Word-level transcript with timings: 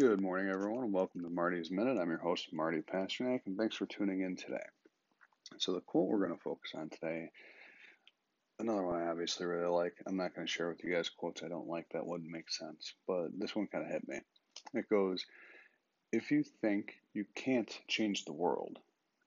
Good 0.00 0.20
morning, 0.20 0.50
everyone, 0.50 0.82
and 0.82 0.92
welcome 0.92 1.22
to 1.22 1.30
Marty's 1.30 1.70
Minute. 1.70 1.98
I'm 2.00 2.08
your 2.08 2.18
host, 2.18 2.52
Marty 2.52 2.80
Pasternak, 2.80 3.42
and 3.46 3.56
thanks 3.56 3.76
for 3.76 3.86
tuning 3.86 4.22
in 4.22 4.34
today. 4.34 4.66
So, 5.58 5.72
the 5.72 5.82
quote 5.82 6.08
we're 6.08 6.26
going 6.26 6.36
to 6.36 6.42
focus 6.42 6.72
on 6.74 6.88
today, 6.88 7.30
another 8.58 8.82
one 8.82 9.00
I 9.00 9.06
obviously 9.06 9.46
really 9.46 9.68
like. 9.68 9.94
I'm 10.04 10.16
not 10.16 10.34
going 10.34 10.48
to 10.48 10.52
share 10.52 10.68
with 10.68 10.82
you 10.82 10.92
guys 10.92 11.08
quotes 11.08 11.44
I 11.44 11.48
don't 11.48 11.68
like, 11.68 11.86
that 11.90 12.04
wouldn't 12.04 12.28
make 12.28 12.50
sense, 12.50 12.94
but 13.06 13.28
this 13.38 13.54
one 13.54 13.68
kind 13.68 13.84
of 13.84 13.92
hit 13.92 14.08
me. 14.08 14.18
It 14.74 14.88
goes, 14.90 15.24
If 16.10 16.32
you 16.32 16.42
think 16.42 16.94
you 17.12 17.24
can't 17.36 17.70
change 17.86 18.24
the 18.24 18.32
world, 18.32 18.80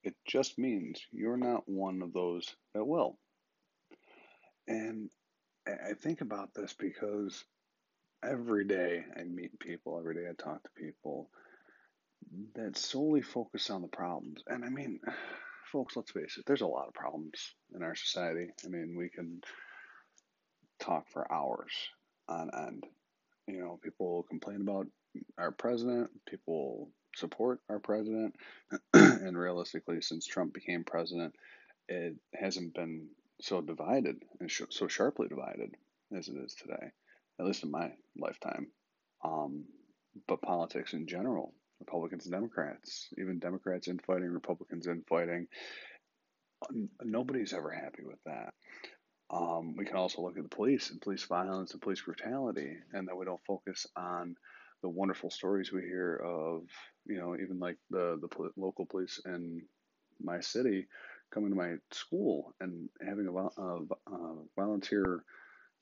it 0.03 0.15
just 0.25 0.57
means 0.57 0.99
you're 1.13 1.37
not 1.37 1.63
one 1.65 2.01
of 2.01 2.11
those 2.11 2.53
that 2.73 2.83
will. 2.83 3.17
And 4.67 5.09
I 5.65 5.93
think 5.93 6.19
about 6.19 6.53
this 6.53 6.73
because 6.77 7.45
every 8.23 8.65
day 8.65 9.03
I 9.15 9.23
meet 9.23 9.59
people, 9.59 9.97
every 9.99 10.15
day 10.15 10.29
I 10.29 10.33
talk 10.33 10.63
to 10.63 10.69
people 10.81 11.29
that 12.55 12.77
solely 12.77 13.21
focus 13.21 13.69
on 13.69 13.81
the 13.81 13.87
problems. 13.87 14.43
And 14.47 14.65
I 14.65 14.69
mean, 14.69 14.99
folks, 15.71 15.95
let's 15.95 16.11
face 16.11 16.37
it, 16.37 16.45
there's 16.45 16.61
a 16.61 16.67
lot 16.67 16.87
of 16.87 16.93
problems 16.93 17.53
in 17.75 17.83
our 17.83 17.95
society. 17.95 18.49
I 18.65 18.67
mean, 18.67 18.95
we 18.97 19.09
can 19.09 19.41
talk 20.79 21.07
for 21.09 21.31
hours 21.31 21.71
on 22.27 22.49
end. 22.53 22.85
You 23.47 23.59
know, 23.59 23.79
people 23.81 24.25
complain 24.29 24.61
about 24.61 24.87
our 25.37 25.51
president, 25.51 26.09
people 26.27 26.89
support 27.15 27.59
our 27.69 27.79
president, 27.79 28.35
and 28.93 29.37
realistically, 29.37 30.01
since 30.01 30.25
Trump 30.25 30.53
became 30.53 30.83
president, 30.83 31.33
it 31.87 32.15
hasn't 32.33 32.73
been 32.73 33.07
so 33.41 33.61
divided 33.61 34.17
and 34.39 34.51
so 34.69 34.87
sharply 34.87 35.27
divided 35.27 35.75
as 36.15 36.27
it 36.27 36.35
is 36.35 36.55
today, 36.55 36.91
at 37.39 37.45
least 37.45 37.63
in 37.63 37.71
my 37.71 37.91
lifetime. 38.17 38.67
Um, 39.23 39.65
but 40.27 40.41
politics 40.41 40.93
in 40.93 41.07
general 41.07 41.53
Republicans 41.79 42.25
and 42.25 42.33
Democrats, 42.33 43.09
even 43.17 43.39
Democrats 43.39 43.87
infighting, 43.87 44.29
Republicans 44.29 44.87
infighting. 44.87 45.47
Nobody's 47.03 47.53
ever 47.53 47.69
happy 47.69 48.03
with 48.03 48.19
that. 48.25 48.53
Um, 49.29 49.75
we 49.77 49.85
can 49.85 49.97
also 49.97 50.21
look 50.21 50.37
at 50.37 50.43
the 50.43 50.55
police 50.55 50.89
and 50.89 51.01
police 51.01 51.25
violence 51.25 51.73
and 51.73 51.81
police 51.81 52.01
brutality, 52.01 52.77
and 52.93 53.07
that 53.07 53.15
we 53.15 53.25
don't 53.25 53.45
focus 53.45 53.85
on 53.95 54.35
the 54.81 54.89
wonderful 54.89 55.29
stories 55.29 55.71
we 55.71 55.81
hear 55.81 56.15
of, 56.23 56.63
you 57.05 57.17
know, 57.17 57.35
even 57.35 57.59
like 57.59 57.77
the 57.89 58.17
the 58.21 58.51
local 58.55 58.85
police 58.85 59.19
in 59.25 59.61
my 60.21 60.39
city 60.39 60.87
coming 61.31 61.49
to 61.49 61.55
my 61.55 61.75
school 61.91 62.53
and 62.61 62.89
having 63.05 63.27
a, 63.27 63.61
a, 63.61 64.13
a 64.13 64.35
volunteer 64.55 65.23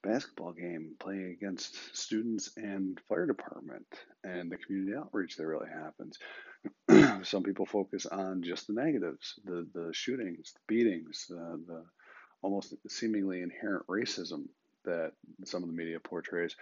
basketball 0.05 0.53
game 0.53 0.91
playing 0.99 1.31
against 1.31 1.97
students 1.97 2.51
and 2.57 2.99
fire 3.09 3.25
department 3.25 3.85
and 4.23 4.51
the 4.51 4.57
community 4.57 4.95
outreach 4.95 5.35
that 5.35 5.47
really 5.47 5.69
happens. 5.69 6.19
Some 7.27 7.43
people 7.43 7.65
focus 7.65 8.05
on 8.05 8.43
just 8.43 8.67
the 8.67 8.73
negatives, 8.73 9.39
the 9.43 9.67
the 9.73 9.93
shootings, 9.93 10.53
the 10.53 10.59
beatings, 10.67 11.25
the, 11.29 11.59
the 11.67 11.83
almost 12.41 12.73
seemingly 12.87 13.41
inherent 13.41 13.87
racism 13.87 14.45
that 14.83 15.13
some 15.43 15.63
of 15.63 15.69
the 15.69 15.75
media 15.75 15.99
portrays, 15.99 16.55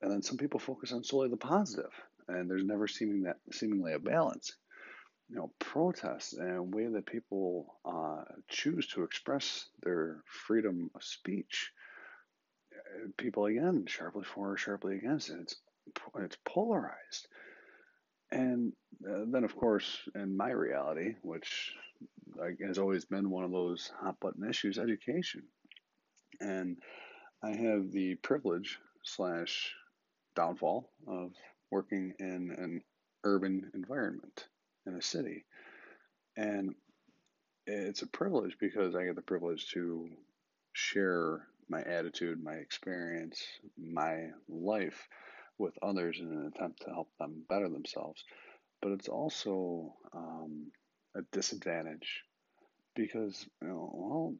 and 0.00 0.10
then 0.10 0.22
some 0.22 0.36
people 0.36 0.58
focus 0.58 0.92
on 0.92 1.04
solely 1.04 1.28
the 1.28 1.36
positive, 1.36 1.92
and 2.28 2.50
there's 2.50 2.64
never 2.64 2.88
seeming 2.88 3.22
that 3.22 3.36
seemingly 3.52 3.92
a 3.92 3.98
balance. 3.98 4.56
You 5.28 5.36
know, 5.36 5.52
protests 5.60 6.34
and 6.34 6.74
way 6.74 6.88
that 6.88 7.06
people 7.06 7.76
uh, 7.84 8.24
choose 8.48 8.88
to 8.88 9.04
express 9.04 9.66
their 9.82 10.22
freedom 10.26 10.90
of 10.94 11.02
speech 11.02 11.72
people 13.16 13.46
again 13.46 13.84
sharply 13.86 14.24
for 14.24 14.52
or 14.52 14.56
sharply 14.56 14.96
against 14.96 15.30
it. 15.30 15.40
It's 15.40 15.56
it's 16.16 16.36
polarized. 16.44 17.28
And 18.30 18.72
uh, 19.06 19.24
then, 19.26 19.44
of 19.44 19.54
course, 19.56 19.98
in 20.14 20.36
my 20.36 20.50
reality, 20.50 21.16
which 21.22 21.74
has 22.66 22.78
always 22.78 23.04
been 23.04 23.30
one 23.30 23.44
of 23.44 23.50
those 23.50 23.90
hot 24.00 24.18
button 24.20 24.48
issues, 24.48 24.78
education. 24.78 25.42
And 26.40 26.78
I 27.42 27.50
have 27.50 27.92
the 27.92 28.14
privilege 28.16 28.78
slash 29.02 29.74
downfall 30.34 30.88
of 31.06 31.32
working 31.70 32.14
in 32.18 32.54
an 32.56 32.80
urban 33.24 33.70
environment 33.74 34.46
in 34.86 34.94
a 34.94 35.02
city. 35.02 35.44
And 36.36 36.74
it's 37.66 38.02
a 38.02 38.06
privilege 38.06 38.56
because 38.58 38.94
I 38.94 39.04
get 39.04 39.16
the 39.16 39.22
privilege 39.22 39.70
to 39.72 40.08
share 40.72 41.46
my 41.72 41.80
attitude, 41.80 42.44
my 42.44 42.54
experience, 42.54 43.42
my 43.78 44.28
life 44.48 45.08
with 45.58 45.72
others 45.82 46.18
in 46.20 46.26
an 46.26 46.52
attempt 46.54 46.82
to 46.82 46.90
help 46.90 47.08
them 47.18 47.42
better 47.48 47.68
themselves. 47.68 48.22
But 48.82 48.92
it's 48.92 49.08
also 49.08 49.94
um, 50.14 50.70
a 51.16 51.22
disadvantage 51.32 52.24
because, 52.94 53.46
you 53.62 53.68
know, 53.68 53.90
well, 53.94 54.34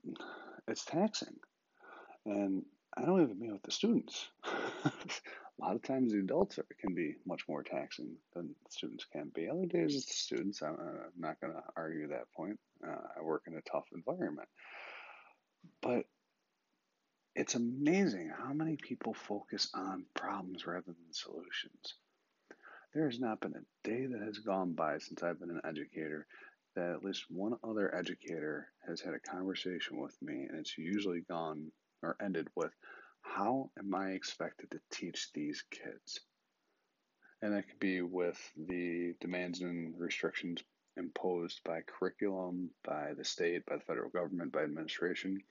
it's 0.69 0.84
taxing. 0.84 1.37
And 2.26 2.65
I 2.97 3.04
don't 3.06 3.22
even 3.22 3.41
mean 3.41 3.53
with 3.53 3.62
the 3.62 3.70
students. 3.72 4.28
a 4.84 4.91
lot 5.59 5.75
of 5.75 5.82
times 5.82 6.12
the 6.12 6.19
adults 6.19 6.59
are, 6.59 6.66
can 6.78 6.94
be 6.94 7.14
much 7.26 7.43
more 7.49 7.62
taxing 7.62 8.14
than 8.34 8.54
students 8.69 9.06
can 9.10 9.31
be. 9.34 9.49
Other 9.49 9.66
days 9.66 9.97
it's 9.97 10.06
the 10.06 10.12
students. 10.12 10.60
I'm, 10.60 10.76
I'm 10.78 11.19
not 11.19 11.41
going 11.41 11.54
to 11.54 11.62
argue 11.76 12.09
that 12.09 12.31
point. 12.37 12.59
Uh, 12.87 13.06
I 13.19 13.22
work 13.22 13.44
in 13.47 13.54
a 13.54 13.62
tough 13.62 13.87
environment. 13.94 14.49
But 15.81 16.04
it's 17.34 17.54
amazing 17.54 18.31
how 18.37 18.53
many 18.53 18.76
people 18.76 19.15
focus 19.15 19.69
on 19.75 20.04
problems 20.15 20.66
rather 20.66 20.87
than 20.87 21.12
solutions. 21.12 21.94
There 22.94 23.06
has 23.09 23.19
not 23.19 23.41
been 23.41 23.54
a 23.54 23.88
day 23.88 24.06
that 24.06 24.22
has 24.22 24.38
gone 24.38 24.75
by 24.75 24.98
since 24.98 25.22
I've 25.22 25.41
been 25.41 25.50
an 25.50 25.62
educator 25.65 26.26
that 26.75 26.91
at 26.91 27.04
least 27.04 27.25
one 27.31 27.56
other 27.65 27.94
educator 27.94 28.69
has 28.87 29.00
had 29.00 29.15
a 29.15 29.19
conversation 29.19 29.98
with 29.98 30.16
me, 30.20 30.47
and 30.48 30.59
it's 30.59 30.76
usually 30.76 31.22
gone 31.22 31.70
or 32.03 32.16
ended 32.20 32.48
with, 32.54 32.72
How 33.22 33.70
am 33.78 33.94
I 33.94 34.10
expected 34.10 34.70
to 34.70 34.81
teach 34.91 35.32
these 35.32 35.64
kids? 35.70 36.20
And 37.41 37.54
that 37.54 37.69
could 37.69 37.81
be 37.81 38.03
with 38.03 38.38
the 38.56 39.14
demands 39.20 39.60
and 39.62 39.99
restrictions 39.99 40.62
imposed 40.97 41.62
by 41.64 41.81
curriculum, 41.82 42.70
by 42.84 43.14
the 43.16 43.25
state, 43.25 43.64
by 43.66 43.76
the 43.76 43.82
federal 43.82 44.10
government, 44.10 44.53
by 44.53 44.62
administration, 44.62 45.43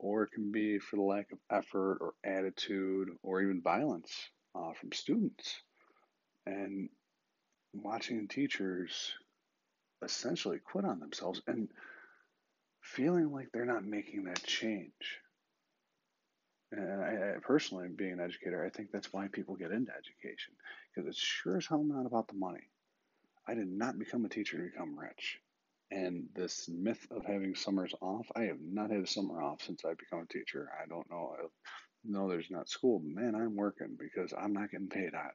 or 0.00 0.22
it 0.24 0.32
can 0.32 0.50
be 0.50 0.78
for 0.78 0.96
the 0.96 1.02
lack 1.02 1.30
of 1.30 1.38
effort 1.50 1.98
or 2.00 2.14
attitude 2.24 3.10
or 3.22 3.42
even 3.42 3.60
violence 3.60 4.12
uh, 4.54 4.72
from 4.72 4.92
students. 4.92 5.60
And 6.46 6.88
watching 7.74 8.26
teachers 8.26 9.12
essentially 10.02 10.58
quit 10.58 10.86
on 10.86 11.00
themselves 11.00 11.42
and 11.46 11.68
feeling 12.82 13.30
like 13.30 13.48
they're 13.52 13.66
not 13.66 13.84
making 13.84 14.24
that 14.24 14.42
change. 14.42 15.20
And 16.72 17.02
I, 17.02 17.36
I, 17.36 17.40
personally, 17.42 17.88
being 17.94 18.12
an 18.12 18.20
educator, 18.20 18.64
I 18.64 18.70
think 18.70 18.90
that's 18.90 19.12
why 19.12 19.28
people 19.28 19.56
get 19.56 19.72
into 19.72 19.92
education 19.92 20.54
because 20.94 21.08
it's 21.08 21.20
sure 21.20 21.58
as 21.58 21.66
hell 21.66 21.84
not 21.84 22.06
about 22.06 22.28
the 22.28 22.34
money. 22.34 22.68
I 23.46 23.54
did 23.54 23.68
not 23.68 23.98
become 23.98 24.24
a 24.24 24.28
teacher 24.28 24.56
to 24.56 24.62
become 24.64 24.98
rich. 24.98 25.40
And 25.90 26.28
this 26.34 26.68
myth 26.68 27.06
of 27.10 27.24
having 27.24 27.54
summers 27.54 27.94
off, 28.00 28.26
I 28.36 28.42
have 28.42 28.60
not 28.60 28.90
had 28.90 29.00
a 29.00 29.06
summer 29.06 29.42
off 29.42 29.62
since 29.62 29.84
I 29.84 29.94
become 29.94 30.20
a 30.20 30.32
teacher. 30.32 30.70
I 30.80 30.86
don't 30.86 31.10
know. 31.10 31.36
Know 32.04 32.28
there's 32.28 32.50
not 32.50 32.68
school, 32.68 33.00
man, 33.04 33.34
I'm 33.34 33.56
working 33.56 33.98
because 33.98 34.32
I'm 34.32 34.52
not 34.52 34.70
getting 34.70 34.88
paid 34.88 35.14
either. 35.14 35.32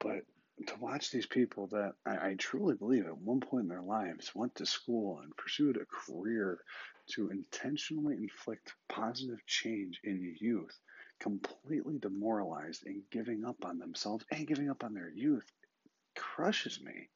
But 0.00 0.24
to 0.66 0.76
watch 0.80 1.10
these 1.10 1.26
people 1.26 1.68
that 1.68 1.94
I, 2.04 2.30
I, 2.30 2.34
truly 2.34 2.74
believe 2.74 3.06
at 3.06 3.16
one 3.16 3.40
point 3.40 3.64
in 3.64 3.68
their 3.68 3.82
lives 3.82 4.34
went 4.34 4.56
to 4.56 4.66
school 4.66 5.20
and 5.20 5.36
pursued 5.36 5.76
a 5.76 5.86
career 5.86 6.58
to 7.10 7.30
intentionally 7.30 8.14
inflict 8.14 8.74
positive 8.88 9.44
change 9.46 10.00
in 10.02 10.36
youth, 10.40 10.76
completely 11.20 11.98
demoralized 11.98 12.86
and 12.86 13.02
giving 13.10 13.44
up 13.44 13.64
on 13.64 13.78
themselves 13.78 14.24
and 14.32 14.46
giving 14.46 14.68
up 14.68 14.82
on 14.82 14.94
their 14.94 15.10
youth, 15.10 15.50
crushes 16.16 16.80
me. 16.80 17.08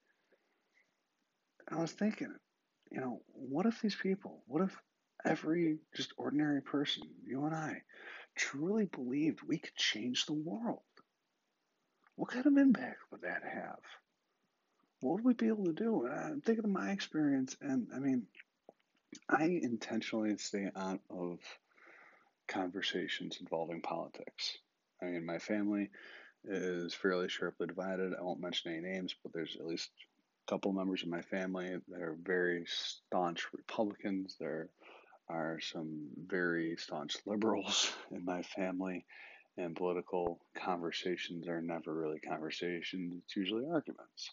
I 1.69 1.81
was 1.81 1.93
thinking, 1.93 2.35
you 2.91 3.01
know, 3.01 3.23
what 3.33 3.67
if 3.67 3.81
these 3.81 3.95
people, 3.95 4.43
what 4.47 4.63
if 4.63 4.77
every 5.25 5.79
just 5.95 6.13
ordinary 6.17 6.63
person, 6.63 7.05
you 7.25 7.45
and 7.45 7.55
I, 7.55 7.83
truly 8.37 8.87
believed 8.87 9.41
we 9.43 9.59
could 9.59 9.75
change 9.77 10.27
the 10.27 10.33
world? 10.33 10.83
What 12.17 12.31
kind 12.31 12.47
of 12.47 12.57
impact 12.57 12.99
would 13.11 13.23
that 13.23 13.43
have? 13.45 13.81
What 15.01 15.15
would 15.15 15.25
we 15.25 15.35
be 15.35 15.49
able 15.49 15.65
to 15.65 15.73
do? 15.73 16.05
And 16.05 16.15
I'm 16.15 16.41
thinking 16.41 16.65
of 16.65 16.71
my 16.71 16.91
experience, 16.91 17.57
and 17.61 17.89
I 17.95 17.99
mean, 17.99 18.27
I 19.29 19.45
intentionally 19.45 20.37
stay 20.39 20.71
out 20.77 21.01
of 21.11 21.39
conversations 22.49 23.39
involving 23.41 23.83
politics. 23.83 24.59
I 25.01 25.07
mean, 25.07 25.27
my 25.27 25.39
family 25.39 25.91
is 26.45 26.95
fairly 26.95 27.29
sharply 27.29 27.67
divided. 27.67 28.13
I 28.19 28.23
won't 28.23 28.41
mention 28.41 28.73
any 28.73 28.81
names, 28.81 29.15
but 29.23 29.33
there's 29.33 29.57
at 29.57 29.67
least 29.67 29.91
couple 30.49 30.73
members 30.73 31.03
of 31.03 31.09
my 31.09 31.23
family 31.23 31.77
that 31.89 32.03
are 32.03 32.17
very 32.23 32.65
staunch 32.67 33.47
Republicans. 33.53 34.37
There 34.39 34.69
are 35.29 35.59
some 35.61 36.09
very 36.27 36.77
staunch 36.77 37.17
liberals 37.27 37.93
in 38.11 38.25
my 38.25 38.43
family. 38.43 39.05
And 39.59 39.77
political 39.77 40.41
conversations 40.57 41.47
are 41.47 41.61
never 41.61 41.93
really 41.93 42.21
conversations, 42.21 43.21
it's 43.23 43.37
usually 43.37 43.67
arguments. 43.71 44.31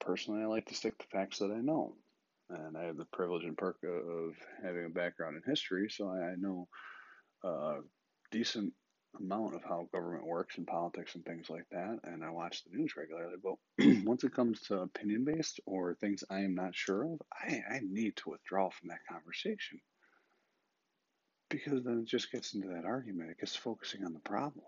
Personally, 0.00 0.42
I 0.42 0.46
like 0.46 0.66
to 0.66 0.76
stick 0.76 0.96
to 0.98 1.06
facts 1.08 1.40
that 1.40 1.50
I 1.50 1.60
know. 1.60 1.96
And 2.50 2.76
I 2.76 2.84
have 2.84 2.96
the 2.96 3.04
privilege 3.06 3.44
and 3.44 3.56
perk 3.58 3.78
of 3.82 4.34
having 4.64 4.86
a 4.86 4.90
background 4.90 5.36
in 5.36 5.42
history, 5.48 5.88
so 5.90 6.08
I 6.08 6.34
know 6.38 6.68
a 7.44 7.78
decent 8.30 8.72
amount 9.18 9.54
of 9.54 9.62
how 9.64 9.88
government 9.92 10.26
works 10.26 10.56
and 10.58 10.66
politics 10.66 11.14
and 11.14 11.24
things 11.24 11.50
like 11.50 11.66
that. 11.70 11.98
And 12.04 12.24
I 12.24 12.30
watch 12.30 12.62
the 12.64 12.76
news 12.76 12.94
regularly. 12.96 13.36
But 13.42 14.04
once 14.04 14.24
it 14.24 14.34
comes 14.34 14.60
to 14.62 14.80
opinion 14.80 15.24
based 15.24 15.60
or 15.66 15.94
things 15.94 16.24
I 16.30 16.40
am 16.40 16.54
not 16.54 16.74
sure 16.74 17.04
of, 17.04 17.20
I, 17.32 17.62
I 17.70 17.80
need 17.82 18.16
to 18.16 18.30
withdraw 18.30 18.70
from 18.70 18.88
that 18.88 19.06
conversation 19.10 19.80
because 21.50 21.82
then 21.84 22.00
it 22.00 22.08
just 22.08 22.30
gets 22.32 22.54
into 22.54 22.68
that 22.68 22.84
argument. 22.84 23.30
It 23.30 23.40
gets 23.40 23.56
focusing 23.56 24.04
on 24.04 24.12
the 24.12 24.20
problem. 24.20 24.66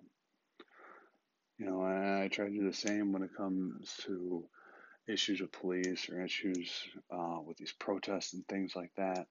You 1.59 1.67
know, 1.67 1.83
I, 1.83 2.25
I 2.25 2.29
try 2.29 2.47
to 2.47 2.51
do 2.51 2.65
the 2.65 2.73
same 2.77 3.13
when 3.13 3.23
it 3.23 3.37
comes 3.37 3.95
to 4.05 4.45
issues 5.09 5.41
with 5.41 5.53
police 5.53 6.09
or 6.11 6.25
issues 6.25 6.73
uh, 7.13 7.39
with 7.47 7.57
these 7.57 7.73
protests 7.73 8.35
and 8.35 8.47
things 8.49 8.75
like 8.77 8.93
that. 8.97 9.27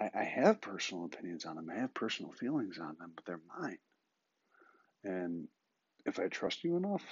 I, 0.00 0.10
I 0.14 0.24
have 0.24 0.60
personal 0.60 1.04
opinions 1.04 1.44
on 1.44 1.56
them. 1.56 1.68
I 1.70 1.80
have 1.80 1.94
personal 1.94 2.32
feelings 2.32 2.78
on 2.78 2.96
them, 2.98 3.12
but 3.14 3.24
they're 3.24 3.40
mine. 3.60 3.78
And 5.04 5.48
if 6.06 6.18
I 6.18 6.28
trust 6.28 6.64
you 6.64 6.76
enough 6.76 7.04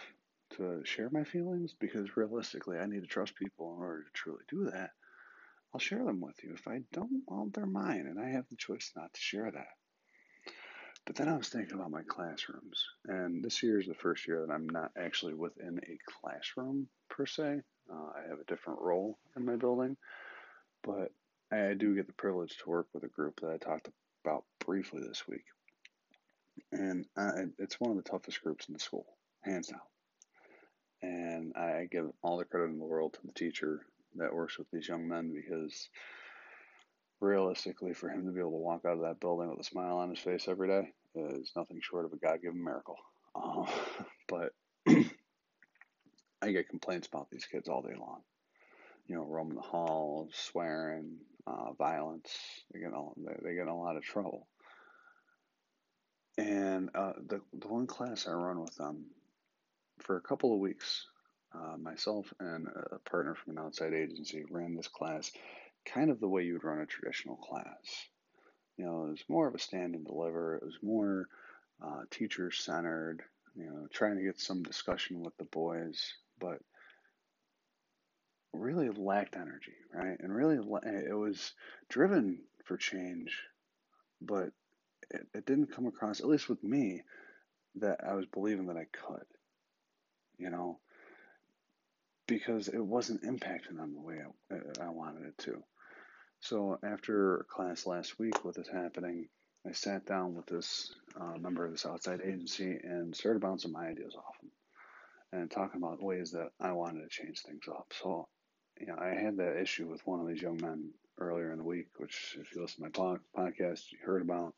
to 0.56 0.82
share 0.84 1.10
my 1.10 1.24
feelings, 1.24 1.74
because 1.78 2.16
realistically, 2.16 2.78
I 2.78 2.86
need 2.86 3.02
to 3.02 3.06
trust 3.06 3.36
people 3.36 3.74
in 3.76 3.82
order 3.82 4.02
to 4.02 4.10
truly 4.12 4.44
do 4.48 4.70
that, 4.70 4.90
I'll 5.72 5.80
share 5.80 6.04
them 6.04 6.20
with 6.20 6.42
you. 6.42 6.52
If 6.54 6.66
I 6.66 6.80
don't, 6.92 7.22
well, 7.26 7.48
they're 7.52 7.66
mine, 7.66 8.06
and 8.06 8.18
I 8.18 8.30
have 8.30 8.48
the 8.50 8.56
choice 8.56 8.90
not 8.96 9.12
to 9.12 9.20
share 9.20 9.50
that. 9.50 9.68
But 11.06 11.16
then 11.16 11.28
I 11.28 11.36
was 11.36 11.48
thinking 11.48 11.74
about 11.74 11.90
my 11.90 12.02
classrooms, 12.02 12.84
and 13.06 13.42
this 13.42 13.62
year 13.62 13.80
is 13.80 13.86
the 13.86 13.94
first 13.94 14.26
year 14.28 14.44
that 14.44 14.52
I'm 14.52 14.68
not 14.68 14.90
actually 14.96 15.34
within 15.34 15.80
a 15.82 15.98
classroom 16.20 16.88
per 17.08 17.26
se. 17.26 17.62
Uh, 17.90 18.10
I 18.16 18.28
have 18.28 18.38
a 18.40 18.44
different 18.44 18.80
role 18.80 19.18
in 19.36 19.44
my 19.44 19.56
building, 19.56 19.96
but 20.82 21.12
I 21.50 21.74
do 21.74 21.96
get 21.96 22.06
the 22.06 22.12
privilege 22.12 22.56
to 22.58 22.70
work 22.70 22.86
with 22.92 23.04
a 23.04 23.08
group 23.08 23.40
that 23.40 23.50
I 23.50 23.56
talked 23.56 23.88
about 24.24 24.44
briefly 24.64 25.02
this 25.06 25.26
week. 25.26 25.44
And 26.72 27.06
I, 27.16 27.44
it's 27.58 27.80
one 27.80 27.90
of 27.90 27.96
the 27.96 28.08
toughest 28.08 28.42
groups 28.42 28.68
in 28.68 28.74
the 28.74 28.80
school, 28.80 29.06
hands 29.42 29.68
down. 29.68 29.80
And 31.02 31.54
I 31.56 31.88
give 31.90 32.10
all 32.22 32.36
the 32.36 32.44
credit 32.44 32.70
in 32.70 32.78
the 32.78 32.84
world 32.84 33.14
to 33.14 33.20
the 33.26 33.32
teacher 33.32 33.80
that 34.16 34.34
works 34.34 34.58
with 34.58 34.66
these 34.70 34.88
young 34.88 35.08
men 35.08 35.32
because 35.34 35.88
realistically, 37.20 37.94
for 37.94 38.08
him 38.08 38.26
to 38.26 38.32
be 38.32 38.40
able 38.40 38.50
to 38.50 38.56
walk 38.56 38.82
out 38.86 38.94
of 38.94 39.02
that 39.02 39.20
building 39.20 39.50
with 39.50 39.60
a 39.60 39.64
smile 39.64 39.98
on 39.98 40.10
his 40.10 40.18
face 40.18 40.48
every 40.48 40.68
day 40.68 40.92
is 41.14 41.52
nothing 41.56 41.80
short 41.82 42.04
of 42.04 42.12
a 42.12 42.16
God 42.16 42.40
given 42.42 42.62
miracle. 42.62 42.96
Um, 43.34 43.66
but 44.28 44.52
I 46.42 46.52
get 46.52 46.68
complaints 46.68 47.08
about 47.08 47.28
these 47.30 47.46
kids 47.46 47.68
all 47.68 47.82
day 47.82 47.94
long. 47.98 48.20
You 49.06 49.16
know, 49.16 49.24
roaming 49.24 49.56
the 49.56 49.62
halls, 49.62 50.30
swearing, 50.34 51.16
uh, 51.46 51.72
violence. 51.72 52.30
They 52.72 52.80
get 52.80 52.92
all 52.92 53.14
they, 53.16 53.34
they 53.42 53.54
get 53.54 53.62
in 53.62 53.68
a 53.68 53.78
lot 53.78 53.96
of 53.96 54.02
trouble. 54.02 54.46
And 56.40 56.88
uh, 56.94 57.12
the 57.28 57.40
the 57.52 57.68
one 57.68 57.86
class 57.86 58.26
I 58.26 58.32
run 58.32 58.60
with 58.60 58.74
them 58.76 59.04
for 59.98 60.16
a 60.16 60.22
couple 60.22 60.54
of 60.54 60.58
weeks, 60.58 61.06
uh, 61.54 61.76
myself 61.76 62.32
and 62.40 62.66
a 62.92 62.98
partner 63.10 63.34
from 63.34 63.56
an 63.56 63.62
outside 63.62 63.92
agency 63.92 64.44
ran 64.50 64.74
this 64.74 64.88
class 64.88 65.30
kind 65.84 66.10
of 66.10 66.18
the 66.18 66.28
way 66.28 66.44
you 66.44 66.54
would 66.54 66.64
run 66.64 66.80
a 66.80 66.86
traditional 66.86 67.36
class. 67.36 68.08
You 68.78 68.86
know, 68.86 69.04
it 69.04 69.10
was 69.10 69.24
more 69.28 69.48
of 69.48 69.54
a 69.54 69.58
stand 69.58 69.94
and 69.94 70.06
deliver. 70.06 70.56
It 70.56 70.64
was 70.64 70.78
more 70.82 71.26
uh, 71.84 72.02
teacher 72.10 72.50
centered. 72.50 73.22
You 73.54 73.66
know, 73.66 73.86
trying 73.92 74.16
to 74.16 74.24
get 74.24 74.40
some 74.40 74.62
discussion 74.62 75.20
with 75.20 75.36
the 75.36 75.44
boys, 75.44 76.14
but 76.38 76.60
really 78.54 78.88
lacked 78.88 79.36
energy, 79.36 79.74
right? 79.92 80.16
And 80.20 80.34
really, 80.34 80.56
it 80.56 81.14
was 81.14 81.52
driven 81.90 82.38
for 82.64 82.78
change, 82.78 83.42
but 84.22 84.50
it, 85.10 85.26
it 85.34 85.46
didn't 85.46 85.74
come 85.74 85.86
across, 85.86 86.20
at 86.20 86.28
least 86.28 86.48
with 86.48 86.62
me, 86.62 87.02
that 87.76 88.00
I 88.06 88.14
was 88.14 88.26
believing 88.26 88.66
that 88.66 88.76
I 88.76 88.86
could, 88.92 89.26
you 90.38 90.50
know, 90.50 90.78
because 92.26 92.68
it 92.68 92.84
wasn't 92.84 93.24
impacting 93.24 93.76
them 93.76 93.94
the 93.94 94.00
way 94.00 94.18
I, 94.50 94.86
I 94.86 94.90
wanted 94.90 95.26
it 95.26 95.38
to. 95.38 95.62
So 96.40 96.78
after 96.82 97.46
class 97.50 97.86
last 97.86 98.18
week 98.18 98.44
with 98.44 98.56
this 98.56 98.68
happening, 98.68 99.28
I 99.66 99.72
sat 99.72 100.06
down 100.06 100.34
with 100.34 100.46
this 100.46 100.94
uh, 101.20 101.36
member 101.38 101.66
of 101.66 101.72
this 101.72 101.84
outside 101.84 102.20
agency 102.24 102.78
and 102.82 103.14
started 103.14 103.42
bouncing 103.42 103.72
my 103.72 103.88
ideas 103.88 104.14
off 104.16 104.42
him 104.42 104.50
and 105.32 105.50
talking 105.50 105.82
about 105.82 106.02
ways 106.02 106.30
that 106.32 106.48
I 106.60 106.72
wanted 106.72 107.02
to 107.02 107.08
change 107.08 107.42
things 107.42 107.68
up. 107.68 107.92
So, 108.02 108.28
you 108.80 108.86
know, 108.86 108.96
I 108.98 109.08
had 109.08 109.36
that 109.36 109.60
issue 109.60 109.86
with 109.86 110.06
one 110.06 110.20
of 110.20 110.26
these 110.26 110.40
young 110.40 110.58
men 110.60 110.92
earlier 111.18 111.52
in 111.52 111.58
the 111.58 111.64
week, 111.64 111.88
which, 111.98 112.38
if 112.40 112.54
you 112.54 112.62
listen 112.62 112.90
to 112.90 113.00
my 113.00 113.50
podcast, 113.50 113.92
you 113.92 113.98
heard 114.04 114.22
about. 114.22 114.54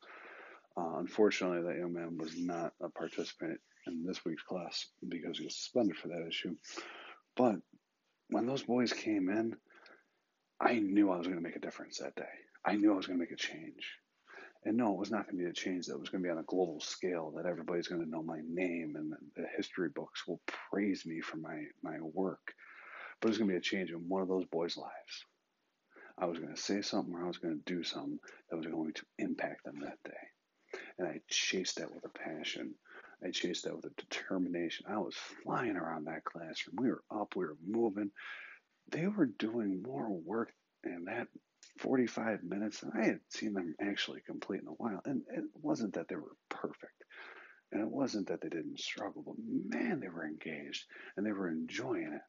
Uh, 0.76 0.98
unfortunately, 0.98 1.62
that 1.62 1.78
young 1.78 1.92
man 1.92 2.16
was 2.16 2.36
not 2.36 2.72
a 2.80 2.88
participant 2.88 3.60
in 3.86 4.04
this 4.04 4.24
week's 4.24 4.42
class 4.42 4.86
because 5.06 5.38
he 5.38 5.44
was 5.44 5.56
suspended 5.56 5.96
for 5.96 6.08
that 6.08 6.26
issue. 6.26 6.56
But 7.36 7.56
when 8.28 8.46
those 8.46 8.62
boys 8.62 8.92
came 8.92 9.28
in, 9.28 9.56
I 10.60 10.78
knew 10.78 11.10
I 11.10 11.18
was 11.18 11.26
going 11.26 11.38
to 11.38 11.42
make 11.42 11.56
a 11.56 11.60
difference 11.60 11.98
that 11.98 12.14
day. 12.14 12.22
I 12.64 12.76
knew 12.76 12.92
I 12.92 12.96
was 12.96 13.06
going 13.06 13.18
to 13.18 13.22
make 13.22 13.32
a 13.32 13.36
change. 13.36 13.98
And 14.64 14.76
no, 14.76 14.92
it 14.92 14.98
was 14.98 15.10
not 15.10 15.26
going 15.26 15.38
to 15.38 15.44
be 15.44 15.50
a 15.50 15.52
change 15.52 15.86
that 15.86 15.98
was 15.98 16.08
going 16.08 16.22
to 16.22 16.26
be 16.26 16.30
on 16.30 16.38
a 16.38 16.44
global 16.44 16.80
scale, 16.80 17.32
that 17.36 17.46
everybody's 17.46 17.88
going 17.88 18.02
to 18.02 18.08
know 18.08 18.22
my 18.22 18.40
name 18.48 18.94
and 18.96 19.12
the 19.34 19.44
history 19.56 19.88
books 19.92 20.26
will 20.26 20.40
praise 20.70 21.04
me 21.04 21.20
for 21.20 21.36
my, 21.38 21.64
my 21.82 21.96
work. 22.00 22.54
But 23.20 23.28
it 23.28 23.30
was 23.30 23.38
going 23.38 23.48
to 23.48 23.54
be 23.54 23.58
a 23.58 23.60
change 23.60 23.90
in 23.90 24.08
one 24.08 24.22
of 24.22 24.28
those 24.28 24.46
boys' 24.46 24.76
lives. 24.76 25.26
I 26.16 26.26
was 26.26 26.38
going 26.38 26.54
to 26.54 26.60
say 26.60 26.82
something 26.82 27.12
or 27.12 27.24
I 27.24 27.26
was 27.26 27.38
going 27.38 27.58
to 27.58 27.74
do 27.74 27.82
something 27.82 28.20
that 28.50 28.56
was 28.56 28.66
going 28.66 28.92
to 28.92 29.02
impact 29.18 29.64
them 29.64 29.80
that 29.80 29.98
day. 30.04 30.12
And 30.98 31.08
I 31.08 31.20
chased 31.28 31.76
that 31.76 31.92
with 31.94 32.04
a 32.04 32.08
passion. 32.08 32.74
I 33.24 33.30
chased 33.30 33.64
that 33.64 33.76
with 33.76 33.86
a 33.86 34.00
determination. 34.00 34.86
I 34.88 34.98
was 34.98 35.14
flying 35.44 35.76
around 35.76 36.06
that 36.06 36.24
classroom. 36.24 36.76
We 36.76 36.88
were 36.90 37.02
up, 37.10 37.36
we 37.36 37.44
were 37.44 37.56
moving. 37.66 38.10
They 38.90 39.06
were 39.06 39.26
doing 39.26 39.82
more 39.82 40.10
work 40.10 40.52
in 40.84 41.04
that 41.04 41.28
45 41.78 42.42
minutes 42.42 42.80
than 42.80 42.92
I 42.94 43.06
had 43.06 43.20
seen 43.28 43.54
them 43.54 43.74
actually 43.80 44.20
complete 44.26 44.60
in 44.62 44.68
a 44.68 44.72
while. 44.72 45.00
And 45.04 45.22
it 45.32 45.44
wasn't 45.60 45.94
that 45.94 46.08
they 46.08 46.16
were 46.16 46.36
perfect. 46.48 47.04
And 47.70 47.80
it 47.80 47.88
wasn't 47.88 48.28
that 48.28 48.42
they 48.42 48.50
didn't 48.50 48.80
struggle, 48.80 49.22
but 49.26 49.36
man, 49.38 50.00
they 50.00 50.08
were 50.08 50.26
engaged 50.26 50.84
and 51.16 51.24
they 51.24 51.32
were 51.32 51.48
enjoying 51.48 52.12
it. 52.12 52.20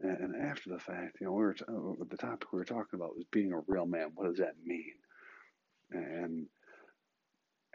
And, 0.00 0.34
and 0.34 0.44
after 0.44 0.70
the 0.70 0.80
fact, 0.80 1.18
you 1.20 1.26
know, 1.26 1.32
we 1.32 1.44
were 1.44 1.54
t- 1.54 1.64
uh, 1.68 2.04
the 2.10 2.16
topic 2.16 2.52
we 2.52 2.58
were 2.58 2.64
talking 2.64 2.98
about 2.98 3.16
was 3.16 3.26
being 3.30 3.52
a 3.52 3.60
real 3.68 3.86
man. 3.86 4.10
What 4.14 4.26
does 4.28 4.38
that 4.38 4.56
mean? 4.64 4.92
And 5.92 6.46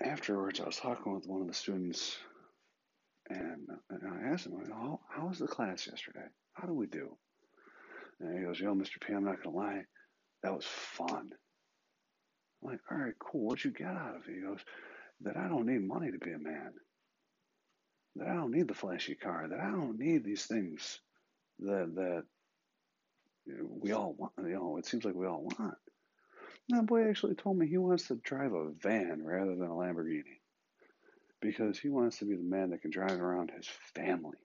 afterwards, 0.03 0.59
I 0.59 0.65
was 0.65 0.77
talking 0.77 1.13
with 1.13 1.27
one 1.27 1.41
of 1.41 1.47
the 1.47 1.53
students, 1.53 2.17
and, 3.29 3.67
and 3.89 4.01
I 4.07 4.33
asked 4.33 4.47
him, 4.47 4.53
how, 4.69 4.99
how 5.09 5.27
was 5.27 5.39
the 5.39 5.47
class 5.47 5.87
yesterday? 5.87 6.25
How 6.53 6.67
did 6.67 6.75
we 6.75 6.87
do? 6.87 7.17
And 8.19 8.37
he 8.37 8.45
goes, 8.45 8.59
Yo, 8.59 8.73
Mr. 8.75 9.01
P, 9.01 9.13
I'm 9.13 9.23
not 9.23 9.43
going 9.43 9.53
to 9.53 9.57
lie, 9.57 9.81
that 10.43 10.53
was 10.53 10.65
fun. 10.65 11.29
I'm 12.63 12.71
like, 12.71 12.79
All 12.91 12.97
right, 12.97 13.13
cool. 13.19 13.47
What'd 13.47 13.65
you 13.65 13.71
get 13.71 13.87
out 13.87 14.15
of 14.15 14.27
it? 14.27 14.35
He 14.35 14.41
goes, 14.41 14.59
That 15.21 15.37
I 15.37 15.47
don't 15.47 15.65
need 15.65 15.87
money 15.87 16.11
to 16.11 16.19
be 16.19 16.31
a 16.31 16.39
man. 16.39 16.73
That 18.17 18.27
I 18.27 18.33
don't 18.35 18.51
need 18.51 18.67
the 18.67 18.73
flashy 18.73 19.15
car. 19.15 19.47
That 19.49 19.59
I 19.59 19.71
don't 19.71 19.97
need 19.97 20.23
these 20.23 20.45
things 20.45 20.99
that, 21.59 21.93
that 21.95 22.23
you 23.45 23.57
know, 23.57 23.69
we 23.81 23.91
all 23.91 24.13
want. 24.17 24.33
You 24.37 24.53
know, 24.53 24.77
it 24.77 24.85
seems 24.85 25.05
like 25.05 25.15
we 25.15 25.27
all 25.27 25.49
want. 25.59 25.75
That 26.71 26.85
boy 26.85 27.09
actually 27.09 27.35
told 27.35 27.57
me 27.57 27.67
he 27.67 27.77
wants 27.77 28.07
to 28.07 28.15
drive 28.15 28.53
a 28.53 28.71
van 28.81 29.21
rather 29.23 29.55
than 29.55 29.67
a 29.67 29.73
Lamborghini 29.73 30.39
because 31.41 31.79
he 31.79 31.89
wants 31.89 32.19
to 32.19 32.25
be 32.25 32.35
the 32.35 32.43
man 32.43 32.69
that 32.69 32.81
can 32.81 32.91
drive 32.91 33.19
around 33.19 33.51
his 33.55 33.67
family. 33.95 34.37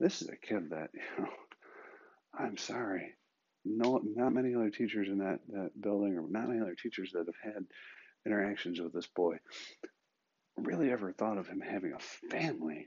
This 0.00 0.22
is 0.22 0.28
a 0.28 0.36
kid 0.36 0.70
that, 0.70 0.90
you 0.94 1.22
know, 1.22 1.30
I'm 2.38 2.56
sorry. 2.56 3.14
No, 3.64 4.00
not 4.04 4.32
many 4.32 4.54
other 4.54 4.70
teachers 4.70 5.08
in 5.08 5.18
that, 5.18 5.40
that 5.48 5.70
building, 5.80 6.16
or 6.16 6.24
not 6.28 6.48
many 6.48 6.60
other 6.60 6.76
teachers 6.80 7.12
that 7.12 7.26
have 7.26 7.54
had 7.54 7.64
interactions 8.26 8.80
with 8.80 8.92
this 8.92 9.08
boy, 9.14 9.36
really 10.56 10.90
ever 10.90 11.12
thought 11.12 11.38
of 11.38 11.48
him 11.48 11.60
having 11.60 11.92
a 11.92 12.30
family. 12.30 12.86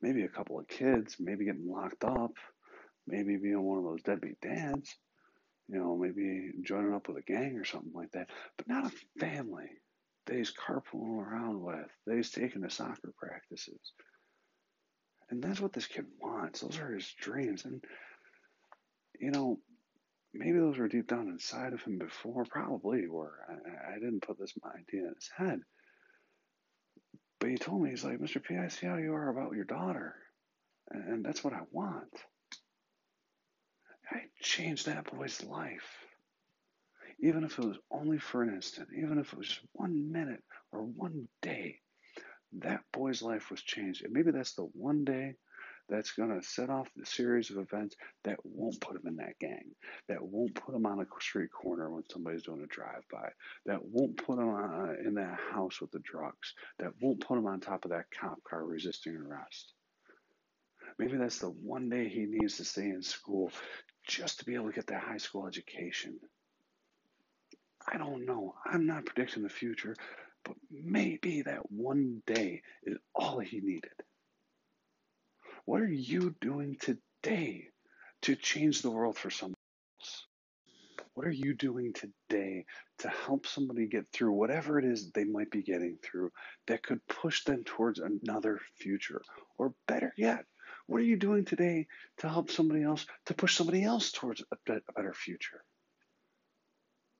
Maybe 0.00 0.22
a 0.22 0.28
couple 0.28 0.58
of 0.58 0.68
kids, 0.68 1.16
maybe 1.20 1.44
getting 1.44 1.70
locked 1.70 2.04
up, 2.04 2.32
maybe 3.06 3.36
being 3.36 3.62
one 3.62 3.78
of 3.78 3.84
those 3.84 4.02
deadbeat 4.02 4.40
dads, 4.40 4.96
you 5.70 5.78
know, 5.78 5.96
maybe 5.96 6.52
joining 6.62 6.94
up 6.94 7.08
with 7.08 7.18
a 7.18 7.22
gang 7.22 7.56
or 7.56 7.64
something 7.64 7.92
like 7.94 8.10
that, 8.12 8.28
but 8.56 8.68
not 8.68 8.86
a 8.86 9.20
family 9.20 9.68
that 10.26 10.36
he's 10.36 10.52
carpooling 10.52 11.18
around 11.18 11.60
with, 11.62 11.88
that 12.06 12.16
he's 12.16 12.30
taking 12.30 12.62
to 12.62 12.70
soccer 12.70 13.12
practices. 13.16 13.92
And 15.30 15.42
that's 15.42 15.60
what 15.60 15.72
this 15.72 15.86
kid 15.86 16.06
wants. 16.20 16.60
Those 16.60 16.78
are 16.78 16.92
his 16.92 17.12
dreams. 17.20 17.64
And 17.64 17.82
you 19.20 19.30
know, 19.30 19.58
maybe 20.32 20.58
those 20.58 20.78
were 20.78 20.88
deep 20.88 21.06
down 21.06 21.28
inside 21.28 21.72
of 21.72 21.82
him 21.82 21.98
before, 21.98 22.44
probably 22.44 23.06
were. 23.06 23.34
I, 23.48 23.92
I 23.92 23.94
didn't 23.94 24.22
put 24.22 24.38
this 24.38 24.54
idea 24.66 25.06
in 25.06 25.14
his 25.14 25.30
head. 25.36 25.60
But 27.38 27.50
he 27.50 27.56
told 27.56 27.82
me, 27.82 27.90
he's 27.90 28.04
like, 28.04 28.18
Mr. 28.18 28.42
P, 28.42 28.56
I 28.56 28.68
see 28.68 28.86
how 28.86 28.96
you 28.96 29.14
are 29.14 29.30
about 29.30 29.54
your 29.54 29.64
daughter. 29.64 30.14
And 30.90 31.24
that's 31.24 31.44
what 31.44 31.54
I 31.54 31.60
want. 31.70 32.12
I 34.40 34.42
changed 34.42 34.86
that 34.86 35.12
boy's 35.12 35.42
life. 35.44 36.06
Even 37.20 37.44
if 37.44 37.58
it 37.58 37.64
was 37.64 37.78
only 37.90 38.18
for 38.18 38.42
an 38.42 38.54
instant, 38.54 38.88
even 38.96 39.18
if 39.18 39.32
it 39.32 39.38
was 39.38 39.48
just 39.48 39.60
one 39.72 40.10
minute 40.10 40.42
or 40.72 40.82
one 40.82 41.28
day, 41.42 41.80
that 42.54 42.80
boy's 42.92 43.20
life 43.20 43.50
was 43.50 43.60
changed. 43.60 44.02
And 44.02 44.12
maybe 44.14 44.30
that's 44.30 44.54
the 44.54 44.62
one 44.62 45.04
day 45.04 45.34
that's 45.90 46.12
going 46.12 46.30
to 46.30 46.46
set 46.46 46.70
off 46.70 46.88
the 46.96 47.04
series 47.04 47.50
of 47.50 47.58
events 47.58 47.96
that 48.24 48.38
won't 48.44 48.80
put 48.80 48.96
him 48.96 49.06
in 49.06 49.16
that 49.16 49.38
gang, 49.38 49.74
that 50.08 50.22
won't 50.22 50.54
put 50.54 50.74
him 50.74 50.86
on 50.86 51.00
a 51.00 51.06
street 51.20 51.50
corner 51.52 51.90
when 51.90 52.04
somebody's 52.10 52.44
doing 52.44 52.62
a 52.62 52.66
drive 52.66 53.04
by, 53.12 53.28
that 53.66 53.84
won't 53.84 54.16
put 54.16 54.38
him 54.38 54.48
on, 54.48 54.96
in 55.04 55.14
that 55.14 55.38
house 55.52 55.80
with 55.80 55.90
the 55.90 55.98
drugs, 55.98 56.54
that 56.78 56.92
won't 57.02 57.20
put 57.20 57.36
him 57.36 57.46
on 57.46 57.60
top 57.60 57.84
of 57.84 57.90
that 57.90 58.06
cop 58.18 58.42
car 58.44 58.64
resisting 58.64 59.16
arrest. 59.16 59.74
Maybe 60.98 61.18
that's 61.18 61.40
the 61.40 61.50
one 61.50 61.88
day 61.88 62.08
he 62.08 62.24
needs 62.26 62.56
to 62.56 62.64
stay 62.64 62.88
in 62.88 63.02
school 63.02 63.50
just 64.10 64.40
to 64.40 64.44
be 64.44 64.54
able 64.54 64.66
to 64.66 64.72
get 64.72 64.88
that 64.88 65.02
high 65.02 65.18
school 65.18 65.46
education. 65.46 66.18
I 67.86 67.96
don't 67.96 68.26
know. 68.26 68.54
I'm 68.66 68.86
not 68.86 69.06
predicting 69.06 69.42
the 69.42 69.48
future, 69.48 69.94
but 70.44 70.56
maybe 70.70 71.42
that 71.42 71.70
one 71.70 72.22
day 72.26 72.62
is 72.82 72.98
all 73.14 73.38
he 73.38 73.60
needed. 73.60 73.92
What 75.64 75.80
are 75.80 75.92
you 75.92 76.34
doing 76.40 76.76
today 76.80 77.68
to 78.22 78.34
change 78.34 78.82
the 78.82 78.90
world 78.90 79.16
for 79.16 79.30
someone 79.30 79.54
else? 80.00 80.26
What 81.14 81.26
are 81.26 81.32
you 81.32 81.54
doing 81.54 81.92
today 81.92 82.64
to 82.98 83.08
help 83.08 83.46
somebody 83.46 83.86
get 83.86 84.06
through 84.12 84.32
whatever 84.32 84.78
it 84.78 84.84
is 84.84 85.10
they 85.10 85.24
might 85.24 85.50
be 85.50 85.62
getting 85.62 85.98
through 86.02 86.30
that 86.66 86.82
could 86.82 87.06
push 87.06 87.44
them 87.44 87.62
towards 87.64 88.00
another 88.00 88.58
future? 88.78 89.22
Or 89.58 89.72
better 89.86 90.12
yet, 90.16 90.44
what 90.90 91.00
are 91.00 91.04
you 91.04 91.16
doing 91.16 91.44
today 91.44 91.86
to 92.18 92.28
help 92.28 92.50
somebody 92.50 92.82
else, 92.82 93.06
to 93.26 93.34
push 93.34 93.56
somebody 93.56 93.84
else 93.84 94.10
towards 94.10 94.42
a, 94.42 94.56
better 94.96 95.14
future? 95.14 95.62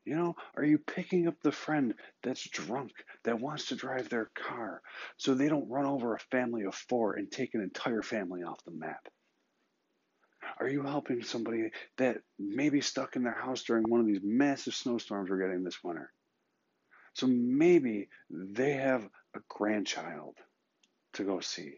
You 0.04 0.16
know, 0.16 0.34
are 0.56 0.64
you 0.64 0.78
picking 0.78 1.28
up 1.28 1.36
the 1.40 1.52
friend 1.52 1.94
that's 2.24 2.48
drunk 2.50 2.90
that 3.22 3.38
wants 3.38 3.66
to 3.66 3.76
drive 3.76 4.08
their 4.08 4.28
car 4.34 4.82
so 5.18 5.34
they 5.34 5.48
don't 5.48 5.70
run 5.70 5.86
over 5.86 6.14
a 6.14 6.18
family 6.18 6.64
of 6.64 6.74
four 6.74 7.14
and 7.14 7.30
take 7.30 7.54
an 7.54 7.62
entire 7.62 8.02
family 8.02 8.42
off 8.42 8.58
the 8.64 8.72
map? 8.72 9.06
Are 10.58 10.68
you 10.68 10.82
helping 10.82 11.22
somebody 11.22 11.70
that 11.96 12.16
may 12.40 12.70
be 12.70 12.80
stuck 12.80 13.14
in 13.14 13.22
their 13.22 13.40
house 13.40 13.62
during 13.62 13.84
one 13.84 14.00
of 14.00 14.06
these 14.06 14.20
massive 14.20 14.74
snowstorms 14.74 15.30
we're 15.30 15.46
getting 15.46 15.62
this 15.62 15.78
winter? 15.84 16.10
So 17.14 17.28
maybe 17.28 18.08
they 18.30 18.72
have 18.72 19.08
a 19.36 19.38
grandchild 19.48 20.38
to 21.12 21.22
go 21.22 21.38
see 21.38 21.74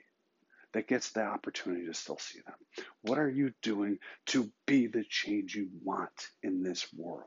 that 0.72 0.88
gets 0.88 1.10
the 1.10 1.22
opportunity 1.22 1.86
to 1.86 1.94
still 1.94 2.18
see 2.18 2.40
them? 2.46 2.86
What 3.02 3.18
are 3.18 3.30
you 3.30 3.52
doing 3.62 3.98
to 4.26 4.50
be 4.66 4.86
the 4.86 5.04
change 5.08 5.54
you 5.54 5.68
want 5.84 6.28
in 6.42 6.62
this 6.62 6.86
world? 6.94 7.24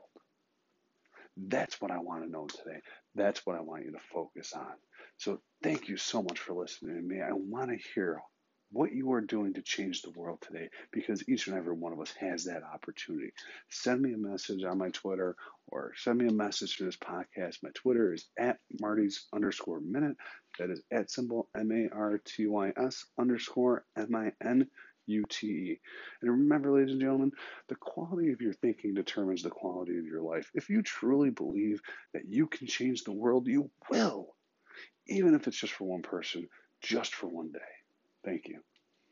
That's 1.36 1.80
what 1.80 1.90
I 1.90 1.98
want 1.98 2.24
to 2.24 2.30
know 2.30 2.46
today. 2.46 2.80
That's 3.14 3.44
what 3.44 3.56
I 3.56 3.60
want 3.60 3.84
you 3.84 3.92
to 3.92 3.98
focus 4.12 4.52
on. 4.54 4.72
So 5.18 5.40
thank 5.62 5.88
you 5.88 5.96
so 5.96 6.22
much 6.22 6.38
for 6.38 6.54
listening 6.54 6.96
to 6.96 7.02
me. 7.02 7.20
I 7.20 7.32
want 7.32 7.70
to 7.70 7.78
hear 7.94 8.20
what 8.72 8.92
you 8.92 9.12
are 9.12 9.20
doing 9.20 9.54
to 9.54 9.62
change 9.62 10.02
the 10.02 10.10
world 10.10 10.40
today 10.42 10.68
because 10.92 11.28
each 11.28 11.46
and 11.46 11.56
every 11.56 11.74
one 11.74 11.92
of 11.92 12.00
us 12.00 12.12
has 12.18 12.44
that 12.44 12.62
opportunity. 12.62 13.32
Send 13.70 14.02
me 14.02 14.12
a 14.12 14.18
message 14.18 14.64
on 14.64 14.78
my 14.78 14.90
Twitter 14.90 15.36
or 15.68 15.92
send 15.96 16.18
me 16.18 16.26
a 16.28 16.32
message 16.32 16.76
through 16.76 16.86
this 16.86 16.96
podcast. 16.96 17.62
My 17.62 17.70
Twitter 17.74 18.12
is 18.12 18.26
at 18.38 18.58
Marty's 18.80 19.26
underscore 19.34 19.80
minute. 19.80 20.16
That 20.58 20.70
is 20.70 20.82
at 20.90 21.10
symbol 21.10 21.48
M 21.56 21.70
A 21.72 21.94
R 21.94 22.20
T 22.24 22.46
Y 22.46 22.72
S 22.76 23.04
underscore 23.18 23.84
M 23.96 24.14
I 24.14 24.32
N 24.44 24.66
U 25.06 25.24
T 25.28 25.46
E. 25.46 25.80
And 26.22 26.30
remember, 26.30 26.72
ladies 26.72 26.92
and 26.92 27.00
gentlemen, 27.00 27.32
the 27.68 27.76
quality 27.76 28.32
of 28.32 28.40
your 28.40 28.54
thinking 28.54 28.94
determines 28.94 29.42
the 29.42 29.50
quality 29.50 29.98
of 29.98 30.06
your 30.06 30.22
life. 30.22 30.50
If 30.54 30.68
you 30.68 30.82
truly 30.82 31.30
believe 31.30 31.80
that 32.14 32.26
you 32.28 32.46
can 32.46 32.66
change 32.66 33.04
the 33.04 33.12
world, 33.12 33.46
you 33.46 33.70
will, 33.90 34.34
even 35.06 35.34
if 35.34 35.46
it's 35.46 35.58
just 35.58 35.72
for 35.72 35.84
one 35.84 36.02
person, 36.02 36.48
just 36.82 37.14
for 37.14 37.28
one 37.28 37.52
day. 37.52 37.75
Thank 38.26 38.48
you. 38.48 38.75